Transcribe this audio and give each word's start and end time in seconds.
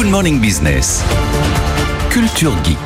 Good 0.00 0.12
Morning 0.12 0.40
Business. 0.40 1.02
Culture 2.08 2.52
Geek. 2.62 2.78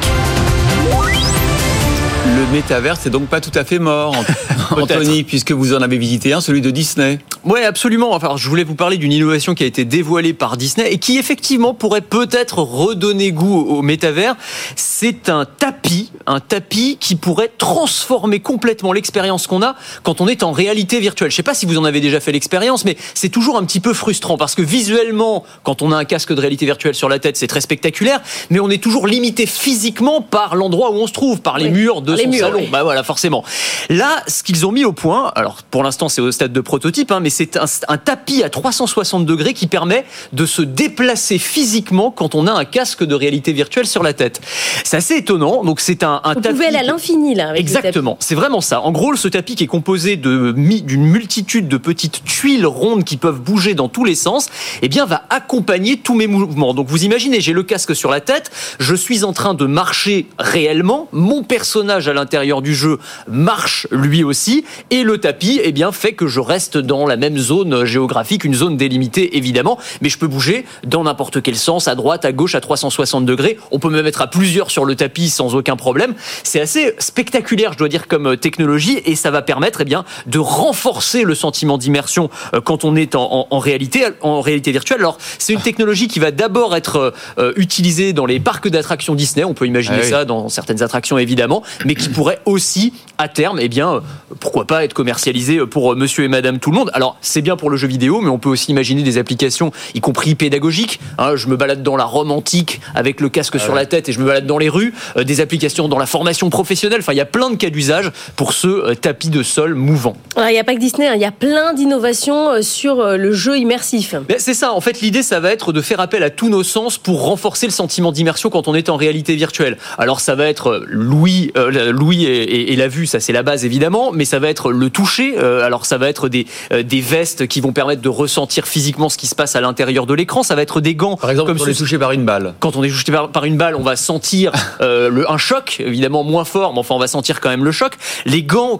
Le 2.24 2.50
métavers, 2.50 2.96
c'est 2.96 3.10
donc 3.10 3.28
pas 3.28 3.42
tout 3.42 3.50
à 3.54 3.64
fait 3.64 3.78
mort, 3.78 4.16
Anthony, 4.70 5.22
puisque 5.22 5.52
vous 5.52 5.74
en 5.74 5.82
avez 5.82 5.98
visité 5.98 6.32
un, 6.32 6.40
celui 6.40 6.62
de 6.62 6.70
Disney. 6.70 7.18
Ouais, 7.44 7.64
absolument. 7.64 8.12
Enfin, 8.12 8.34
je 8.36 8.48
voulais 8.48 8.62
vous 8.62 8.76
parler 8.76 8.98
d'une 8.98 9.12
innovation 9.12 9.54
qui 9.54 9.64
a 9.64 9.66
été 9.66 9.84
dévoilée 9.84 10.32
par 10.32 10.56
Disney 10.56 10.92
et 10.92 10.98
qui 10.98 11.18
effectivement 11.18 11.74
pourrait 11.74 12.00
peut-être 12.00 12.58
redonner 12.58 13.32
goût 13.32 13.60
au 13.60 13.82
métavers. 13.82 14.36
C'est 14.76 15.28
un 15.28 15.44
tapis, 15.44 16.12
un 16.26 16.38
tapis 16.38 16.98
qui 17.00 17.16
pourrait 17.16 17.50
transformer 17.58 18.38
complètement 18.38 18.92
l'expérience 18.92 19.48
qu'on 19.48 19.62
a 19.62 19.74
quand 20.04 20.20
on 20.20 20.28
est 20.28 20.44
en 20.44 20.52
réalité 20.52 21.00
virtuelle. 21.00 21.30
Je 21.30 21.36
sais 21.36 21.42
pas 21.42 21.54
si 21.54 21.66
vous 21.66 21.78
en 21.78 21.84
avez 21.84 22.00
déjà 22.00 22.20
fait 22.20 22.30
l'expérience, 22.30 22.84
mais 22.84 22.96
c'est 23.14 23.28
toujours 23.28 23.56
un 23.56 23.64
petit 23.64 23.80
peu 23.80 23.92
frustrant 23.92 24.36
parce 24.36 24.54
que 24.54 24.62
visuellement, 24.62 25.44
quand 25.64 25.82
on 25.82 25.90
a 25.90 25.96
un 25.96 26.04
casque 26.04 26.32
de 26.32 26.40
réalité 26.40 26.64
virtuelle 26.64 26.94
sur 26.94 27.08
la 27.08 27.18
tête, 27.18 27.36
c'est 27.36 27.48
très 27.48 27.60
spectaculaire, 27.60 28.20
mais 28.50 28.60
on 28.60 28.70
est 28.70 28.82
toujours 28.82 29.08
limité 29.08 29.46
physiquement 29.46 30.20
par 30.22 30.54
l'endroit 30.54 30.92
où 30.92 30.94
on 30.94 31.08
se 31.08 31.12
trouve, 31.12 31.40
par 31.40 31.58
les 31.58 31.70
murs 31.70 32.02
de 32.02 32.16
son 32.16 32.32
salon. 32.32 32.68
Bah 32.70 32.84
voilà, 32.84 33.02
forcément. 33.02 33.44
Là, 33.88 34.22
ce 34.28 34.44
qu'ils 34.44 34.64
ont 34.64 34.72
mis 34.72 34.84
au 34.84 34.92
point, 34.92 35.32
alors 35.34 35.62
pour 35.70 35.82
l'instant 35.82 36.08
c'est 36.08 36.20
au 36.20 36.30
stade 36.30 36.52
de 36.52 36.60
prototype, 36.60 37.10
hein, 37.10 37.18
mais 37.20 37.31
c'est 37.32 37.56
un, 37.56 37.96
tapis 37.98 38.42
à 38.42 38.50
360 38.50 39.26
degrés 39.26 39.54
qui 39.54 39.66
permet 39.66 40.04
de 40.32 40.46
se 40.46 40.62
déplacer 40.62 41.38
physiquement 41.38 42.10
quand 42.10 42.34
on 42.34 42.46
a 42.46 42.52
un 42.52 42.64
casque 42.64 43.04
de 43.04 43.14
réalité 43.14 43.52
virtuelle 43.52 43.86
sur 43.86 44.02
la 44.02 44.12
tête. 44.12 44.40
C'est 44.84 44.96
assez 44.96 45.16
étonnant. 45.16 45.64
Donc 45.64 45.80
c'est 45.80 46.04
un, 46.04 46.20
un 46.24 46.34
Vous 46.34 46.40
tapis. 46.40 46.54
pouvez 46.54 46.66
aller 46.66 46.78
à 46.78 46.82
l'infini 46.82 47.34
là. 47.34 47.48
Avec 47.48 47.60
Exactement. 47.60 48.16
C'est 48.20 48.34
vraiment 48.34 48.60
ça. 48.60 48.80
En 48.80 48.92
gros, 48.92 49.16
ce 49.16 49.28
tapis 49.28 49.56
qui 49.56 49.64
est 49.64 49.68
composé 49.68 50.16
de 50.16 50.52
d'une 50.52 51.04
multitude 51.04 51.68
de 51.68 51.76
petites 51.76 52.24
tuiles 52.24 52.66
rondes 52.66 53.04
qui 53.04 53.16
peuvent 53.16 53.40
bouger 53.40 53.74
dans 53.74 53.88
tous 53.88 54.04
les 54.04 54.14
sens, 54.14 54.48
eh 54.82 54.88
bien 54.88 55.06
va 55.06 55.22
accompagner 55.30 55.96
tous 55.96 56.14
mes 56.14 56.26
mouvements. 56.26 56.74
Donc 56.74 56.88
vous 56.88 57.04
imaginez, 57.04 57.40
j'ai 57.40 57.52
le 57.52 57.62
casque 57.62 57.96
sur 57.96 58.10
la 58.10 58.20
tête, 58.20 58.50
je 58.78 58.94
suis 58.94 59.24
en 59.24 59.32
train 59.32 59.54
de 59.54 59.66
marcher 59.66 60.26
réellement, 60.38 61.08
mon 61.12 61.42
personnage 61.42 62.08
à 62.08 62.12
l'intérieur 62.12 62.62
du 62.62 62.74
jeu 62.74 62.98
marche 63.28 63.86
lui 63.90 64.24
aussi, 64.24 64.64
et 64.90 65.02
le 65.02 65.18
tapis, 65.18 65.60
eh 65.62 65.72
bien 65.72 65.92
fait 65.92 66.12
que 66.12 66.26
je 66.26 66.40
reste 66.40 66.76
dans 66.76 67.06
la 67.06 67.16
même 67.22 67.38
zone 67.38 67.84
géographique, 67.84 68.44
une 68.44 68.54
zone 68.54 68.76
délimitée 68.76 69.36
évidemment, 69.36 69.78
mais 70.00 70.08
je 70.08 70.18
peux 70.18 70.26
bouger 70.26 70.64
dans 70.84 71.04
n'importe 71.04 71.40
quel 71.40 71.56
sens, 71.56 71.86
à 71.86 71.94
droite, 71.94 72.24
à 72.24 72.32
gauche, 72.32 72.56
à 72.56 72.60
360 72.60 73.24
degrés. 73.24 73.58
On 73.70 73.78
peut 73.78 73.90
me 73.90 74.02
mettre 74.02 74.22
à 74.22 74.26
plusieurs 74.26 74.70
sur 74.70 74.84
le 74.84 74.96
tapis 74.96 75.30
sans 75.30 75.54
aucun 75.54 75.76
problème. 75.76 76.14
C'est 76.42 76.60
assez 76.60 76.94
spectaculaire, 76.98 77.74
je 77.74 77.78
dois 77.78 77.88
dire, 77.88 78.08
comme 78.08 78.36
technologie, 78.36 79.00
et 79.04 79.14
ça 79.14 79.30
va 79.30 79.40
permettre, 79.40 79.82
eh 79.82 79.84
bien, 79.84 80.04
de 80.26 80.40
renforcer 80.40 81.22
le 81.22 81.34
sentiment 81.34 81.78
d'immersion 81.78 82.28
euh, 82.54 82.60
quand 82.60 82.84
on 82.84 82.96
est 82.96 83.14
en, 83.14 83.22
en, 83.22 83.46
en, 83.50 83.58
réalité, 83.58 84.04
en 84.20 84.40
réalité 84.40 84.72
virtuelle. 84.72 84.98
Alors, 84.98 85.18
c'est 85.38 85.52
une 85.52 85.60
technologie 85.60 86.08
qui 86.08 86.18
va 86.18 86.32
d'abord 86.32 86.74
être 86.74 87.14
euh, 87.38 87.52
utilisée 87.56 88.12
dans 88.12 88.26
les 88.26 88.40
parcs 88.40 88.68
d'attractions 88.68 89.14
Disney. 89.14 89.44
On 89.44 89.54
peut 89.54 89.66
imaginer 89.66 89.98
ah 90.00 90.04
oui. 90.04 90.10
ça 90.10 90.24
dans 90.24 90.48
certaines 90.48 90.82
attractions 90.82 91.18
évidemment, 91.18 91.62
mais 91.84 91.94
qui 91.94 92.08
pourrait 92.08 92.40
aussi, 92.46 92.92
à 93.22 93.28
terme, 93.28 93.58
eh 93.60 93.68
bien, 93.68 93.94
euh, 93.94 94.00
pourquoi 94.40 94.66
pas 94.66 94.84
être 94.84 94.94
commercialisée 94.94 95.64
pour 95.66 95.96
Monsieur 95.96 96.24
et 96.24 96.28
Madame 96.28 96.58
tout 96.58 96.70
le 96.70 96.76
monde. 96.76 96.90
Alors, 96.94 97.16
c'est 97.20 97.42
bien 97.42 97.56
pour 97.56 97.70
le 97.70 97.76
jeu 97.76 97.88
vidéo, 97.88 98.20
mais 98.20 98.28
on 98.28 98.38
peut 98.38 98.48
aussi 98.48 98.70
imaginer 98.70 99.02
des 99.02 99.18
applications, 99.18 99.72
y 99.94 100.00
compris 100.00 100.34
pédagogiques. 100.34 101.00
Hein, 101.18 101.36
je 101.36 101.46
me 101.46 101.56
balade 101.56 101.82
dans 101.82 101.96
la 101.96 102.04
Rome 102.04 102.30
antique 102.30 102.80
avec 102.94 103.20
le 103.20 103.28
casque 103.28 103.54
ah 103.56 103.58
sur 103.60 103.74
ouais. 103.74 103.80
la 103.80 103.86
tête 103.86 104.08
et 104.08 104.12
je 104.12 104.20
me 104.20 104.26
balade 104.26 104.46
dans 104.46 104.58
les 104.58 104.68
rues. 104.68 104.92
Euh, 105.16 105.24
des 105.24 105.40
applications 105.40 105.88
dans 105.88 105.98
la 105.98 106.06
formation 106.06 106.50
professionnelle. 106.50 107.00
Enfin, 107.00 107.12
il 107.12 107.18
y 107.18 107.20
a 107.20 107.26
plein 107.26 107.50
de 107.50 107.56
cas 107.56 107.70
d'usage 107.70 108.10
pour 108.36 108.52
ce 108.52 108.66
euh, 108.66 108.94
tapis 108.94 109.30
de 109.30 109.42
sol 109.42 109.74
mouvant. 109.74 110.16
Il 110.36 110.52
n'y 110.52 110.58
a 110.58 110.64
pas 110.64 110.74
que 110.74 110.80
Disney, 110.80 111.06
il 111.06 111.10
hein, 111.10 111.16
y 111.16 111.24
a 111.24 111.32
plein 111.32 111.72
d'innovations 111.74 112.50
euh, 112.50 112.62
sur 112.62 113.16
le 113.16 113.32
jeu 113.32 113.58
immersif. 113.58 114.14
C'est 114.38 114.54
ça. 114.54 114.72
En 114.72 114.80
fait, 114.80 115.00
l'idée, 115.00 115.22
ça 115.22 115.40
va 115.40 115.52
être 115.52 115.72
de 115.72 115.80
faire 115.80 116.00
appel 116.00 116.22
à 116.22 116.30
tous 116.30 116.48
nos 116.48 116.62
sens 116.62 116.98
pour 116.98 117.22
renforcer 117.22 117.66
le 117.66 117.72
sentiment 117.72 118.12
d'immersion 118.12 118.50
quand 118.50 118.68
on 118.68 118.74
est 118.74 118.88
en 118.88 118.96
réalité 118.96 119.36
virtuelle. 119.36 119.78
Alors, 119.98 120.20
ça 120.20 120.34
va 120.34 120.46
être 120.46 120.82
l'ouïe, 120.86 121.52
euh, 121.56 121.92
l'ouïe 121.92 122.24
et, 122.24 122.42
et, 122.42 122.72
et, 122.72 122.76
la 122.76 122.88
vue, 122.88 123.06
ça 123.12 123.20
c'est 123.20 123.32
la 123.32 123.42
base 123.42 123.66
évidemment, 123.66 124.10
mais 124.10 124.24
ça 124.24 124.38
va 124.38 124.48
être 124.48 124.72
le 124.72 124.88
toucher. 124.88 125.34
Euh, 125.38 125.64
alors, 125.64 125.84
ça 125.84 125.98
va 125.98 126.08
être 126.08 126.30
des, 126.30 126.46
euh, 126.72 126.82
des 126.82 127.02
vestes 127.02 127.46
qui 127.46 127.60
vont 127.60 127.72
permettre 127.72 128.00
de 128.00 128.08
ressentir 128.08 128.66
physiquement 128.66 129.10
ce 129.10 129.18
qui 129.18 129.26
se 129.26 129.34
passe 129.34 129.54
à 129.54 129.60
l'intérieur 129.60 130.06
de 130.06 130.14
l'écran. 130.14 130.42
Ça 130.42 130.54
va 130.54 130.62
être 130.62 130.80
des 130.80 130.94
gants. 130.94 131.16
Par 131.16 131.30
exemple, 131.30 131.48
comme 131.48 131.58
quand 131.58 131.64
on 131.64 131.68
est 131.68 131.74
touché 131.74 131.98
par 131.98 132.12
une 132.12 132.24
balle. 132.24 132.54
Quand 132.60 132.74
on 132.76 132.82
est 132.82 132.88
touché 132.88 133.12
par, 133.12 133.30
par 133.30 133.44
une 133.44 133.58
balle, 133.58 133.76
on 133.76 133.82
va 133.82 133.96
sentir 133.96 134.52
le, 134.80 135.30
un 135.30 135.36
choc, 135.36 135.80
évidemment 135.80 136.24
moins 136.24 136.44
fort, 136.44 136.72
mais 136.72 136.78
enfin 136.78 136.94
on 136.94 136.98
va 136.98 137.06
sentir 137.06 137.40
quand 137.40 137.50
même 137.50 137.64
le 137.64 137.72
choc. 137.72 137.98
Les 138.24 138.42
gants 138.42 138.78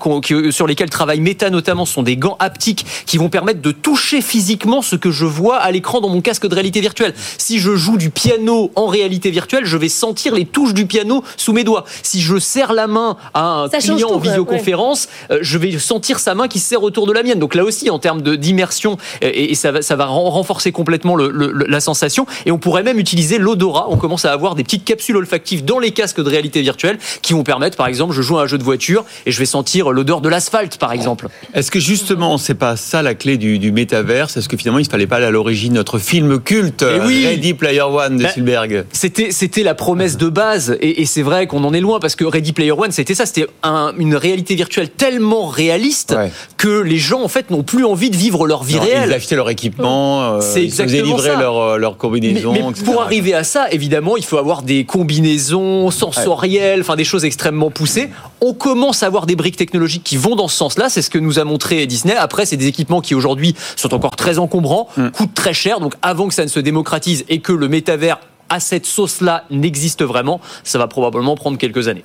sur 0.50 0.66
lesquels 0.66 0.91
travaille 0.91 1.20
Meta 1.20 1.50
notamment 1.50 1.84
sont 1.84 2.03
des 2.03 2.16
gants 2.16 2.37
haptiques 2.38 2.87
qui 3.04 3.19
vont 3.19 3.28
permettre 3.28 3.60
de 3.60 3.70
toucher 3.72 4.22
physiquement 4.22 4.81
ce 4.81 4.97
que 4.97 5.10
je 5.10 5.26
vois 5.26 5.59
à 5.59 5.70
l'écran 5.70 6.00
dans 6.00 6.09
mon 6.09 6.22
casque 6.22 6.47
de 6.47 6.54
réalité 6.54 6.81
virtuelle. 6.81 7.14
Si 7.37 7.59
je 7.59 7.76
joue 7.76 7.99
du 7.99 8.10
piano 8.10 8.70
en 8.76 8.87
réalité 8.87 9.31
virtuelle, 9.31 9.66
je 9.66 9.76
vais 9.76 9.91
sentir 9.91 10.34
les 10.34 10.47
touches 10.47 10.75
du 10.75 10.87
piano 10.87 11.22
sous 11.37 11.53
mes 11.53 11.64
doigts. 11.64 11.84
Si 12.03 12.22
je 12.22 12.38
serre 12.38 12.72
la 12.72 12.87
main 12.87 13.16
à 13.34 13.44
un 13.44 13.69
Ça 13.69 13.78
client 13.78 14.09
en 14.09 14.21
visioconférence, 14.22 15.08
ouais. 15.30 15.38
je 15.42 15.58
vais 15.58 15.78
sentir 15.78 16.18
sa 16.18 16.34
main 16.34 16.48
qui 16.48 16.58
se 16.58 16.68
serre 16.68 16.82
autour 16.82 17.06
de 17.06 17.12
la 17.12 17.22
mienne. 17.22 17.38
Donc 17.38 17.54
là 17.54 17.64
aussi, 17.64 17.90
en 17.90 17.98
termes 17.98 18.22
d'immersion, 18.22 18.96
et, 19.20 19.52
et, 19.52 19.54
ça 19.54 19.72
va, 19.72 19.82
ça 19.82 19.96
va 19.96 20.06
renforcer 20.06 20.72
complètement 20.72 21.16
le, 21.16 21.30
le, 21.30 21.52
la 21.66 21.80
sensation. 21.80 22.26
Et 22.46 22.52
on 22.52 22.58
pourrait 22.58 22.82
même 22.82 22.98
utiliser 22.98 23.38
l'odorat. 23.38 23.86
On 23.90 23.96
commence 23.96 24.24
à 24.24 24.32
avoir 24.32 24.54
des 24.54 24.64
petites 24.64 24.84
capsules 24.84 25.16
olfactives 25.16 25.64
dans 25.64 25.78
les 25.78 25.90
casques 25.90 26.20
de 26.20 26.28
réalité 26.28 26.62
virtuelle 26.62 26.98
qui 27.22 27.32
vont 27.32 27.42
permettre, 27.42 27.76
par 27.76 27.86
exemple, 27.86 28.14
je 28.14 28.22
joue 28.22 28.38
à 28.38 28.42
un 28.42 28.46
jeu 28.46 28.58
de 28.58 28.64
voiture 28.64 29.04
et 29.26 29.32
je 29.32 29.38
vais 29.38 29.46
sentir 29.46 29.90
l'odeur 29.90 30.20
de 30.20 30.28
l'asphalte, 30.28 30.76
par 30.78 30.92
exemple. 30.92 31.28
Est-ce 31.54 31.70
que 31.70 31.80
justement, 31.80 32.38
c'est 32.38 32.54
pas 32.54 32.76
ça 32.76 33.02
la 33.02 33.14
clé 33.14 33.36
du, 33.36 33.58
du 33.58 33.72
métaverse? 33.72 34.36
Est-ce 34.36 34.48
que 34.48 34.56
finalement, 34.56 34.78
il 34.78 34.84
ne 34.84 34.90
fallait 34.90 35.06
pas 35.06 35.16
aller 35.16 35.26
à 35.26 35.30
l'origine 35.30 35.72
notre 35.72 35.98
film 35.98 36.40
culte, 36.40 36.82
et 36.82 37.00
oui. 37.04 37.26
Ready 37.26 37.54
Player 37.54 37.82
One 37.82 38.18
de 38.18 38.22
bah, 38.24 38.30
Spielberg? 38.30 38.84
C'était, 38.92 39.30
c'était 39.30 39.62
la 39.62 39.74
promesse 39.74 40.16
de 40.16 40.28
base 40.28 40.76
et, 40.80 41.02
et 41.02 41.06
c'est 41.06 41.22
vrai 41.22 41.46
qu'on 41.46 41.64
en 41.64 41.72
est 41.72 41.80
loin 41.80 42.00
parce 42.00 42.16
que 42.16 42.24
Ready 42.24 42.52
Player 42.52 42.72
One, 42.72 42.92
c'était 42.92 43.14
ça, 43.14 43.26
c'était 43.26 43.46
un, 43.62 43.92
une 44.02 44.14
réalité 44.14 44.54
virtuelle 44.54 44.90
tellement 44.90 45.46
réaliste 45.46 46.14
ouais. 46.16 46.30
que 46.56 46.80
les 46.80 46.98
gens, 46.98 47.22
en 47.22 47.28
fait, 47.28 47.50
n'ont 47.50 47.62
plus 47.62 47.84
envie 47.84 48.10
de 48.10 48.16
vivre 48.16 48.46
leur 48.46 48.64
vie 48.64 48.76
non, 48.76 48.82
réelle. 48.82 49.08
Ils 49.08 49.14
achetaient 49.14 49.36
leur 49.36 49.50
équipement, 49.50 50.34
euh, 50.34 50.40
ils 50.56 50.84
livrer 51.02 51.30
ça. 51.30 51.38
leur, 51.38 51.78
leur 51.78 51.96
combinaison. 51.96 52.52
Mais, 52.52 52.84
pour 52.84 53.00
arriver 53.02 53.34
à 53.34 53.44
ça, 53.44 53.70
évidemment, 53.70 54.16
il 54.16 54.24
faut 54.24 54.38
avoir 54.38 54.62
des 54.62 54.84
combinaisons 54.84 55.90
sensorielles, 55.90 56.80
enfin 56.80 56.94
ouais. 56.94 56.96
des 56.98 57.04
choses 57.04 57.24
extrêmement 57.24 57.70
poussées. 57.70 58.10
On 58.40 58.54
commence 58.54 59.02
à 59.02 59.06
avoir 59.06 59.26
des 59.26 59.36
briques 59.36 59.56
technologiques 59.56 60.04
qui 60.04 60.16
vont 60.16 60.36
dans 60.36 60.48
ce 60.48 60.56
sens-là. 60.56 60.88
C'est 60.88 61.02
ce 61.02 61.10
que 61.10 61.19
nous 61.19 61.38
a 61.38 61.44
montré 61.44 61.86
Disney. 61.86 62.14
Après, 62.14 62.44
c'est 62.44 62.56
des 62.56 62.66
équipements 62.66 63.00
qui 63.00 63.14
aujourd'hui 63.14 63.54
sont 63.76 63.94
encore 63.94 64.16
très 64.16 64.38
encombrants, 64.38 64.88
mm. 64.96 65.10
coûtent 65.10 65.34
très 65.34 65.54
cher. 65.54 65.80
Donc, 65.80 65.94
avant 66.02 66.28
que 66.28 66.34
ça 66.34 66.42
ne 66.42 66.48
se 66.48 66.60
démocratise 66.60 67.24
et 67.28 67.40
que 67.40 67.52
le 67.52 67.69
métavers 67.69 68.19
à 68.48 68.60
cette 68.60 68.84
sauce-là 68.84 69.44
n'existe 69.50 70.02
vraiment, 70.02 70.40
ça 70.62 70.78
va 70.78 70.86
probablement 70.86 71.34
prendre 71.36 71.56
quelques 71.56 71.88
années. 71.88 72.04